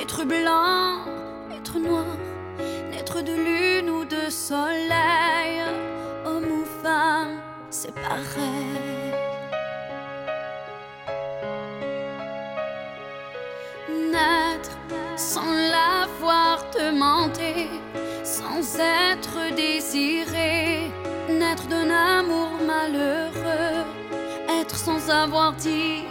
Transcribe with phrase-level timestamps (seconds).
[0.00, 1.04] être blanc,
[1.54, 2.04] être noir,
[2.90, 5.60] naître de lune ou de soleil,
[6.24, 9.12] homme ou femme, c'est pareil.
[13.90, 14.76] Naître
[15.16, 17.68] sans l'avoir demandé,
[18.24, 20.90] sans être désiré,
[21.28, 23.84] naître d'un amour malheureux,
[24.60, 26.04] être sans avoir dit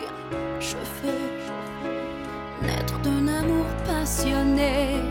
[0.60, 1.21] je veux,
[2.64, 5.02] naître d'un amour passionné,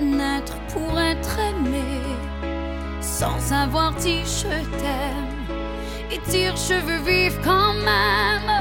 [0.00, 2.00] naître pour être aimé,
[3.00, 5.56] sans avoir dit je t'aime,
[6.10, 8.52] et dire je veux vivre quand même,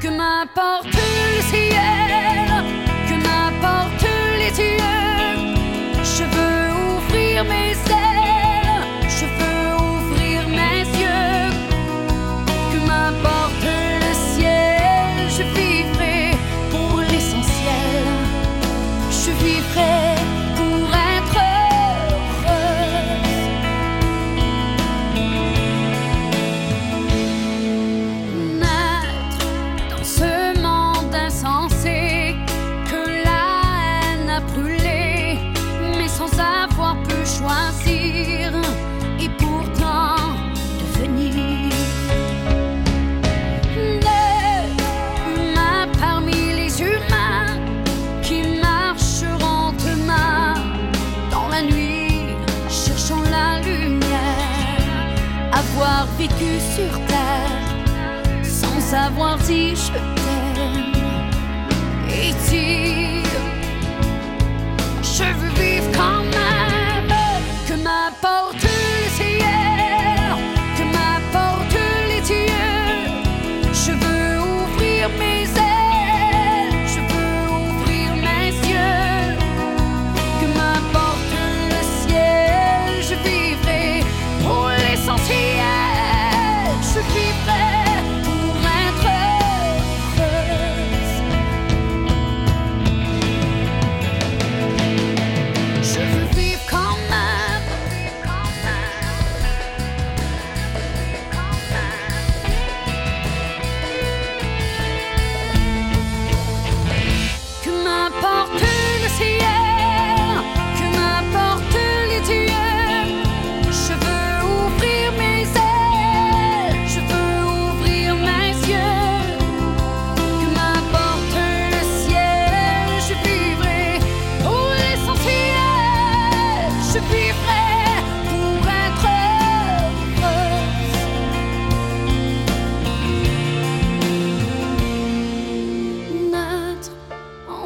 [0.00, 2.64] que m'apporte le ciel,
[3.08, 4.06] que m'apporte
[4.38, 5.54] les yeux,
[6.02, 7.74] je veux ouvrir mes
[56.18, 58.44] vécu sur terre.
[58.44, 60.23] Sans avoir dit je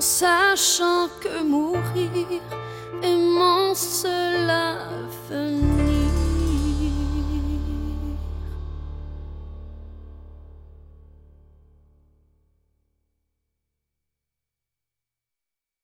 [0.08, 2.40] sachant que mourir
[3.02, 4.17] est mon seul.